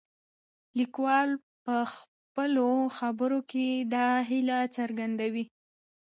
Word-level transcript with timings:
لیکوال 0.79 1.29
په 1.63 1.75
خپلو 1.95 2.69
خبرو 2.97 3.39
کې 3.51 3.67
دا 3.93 4.07
هیله 4.29 4.57
څرګندوي. 4.77 5.45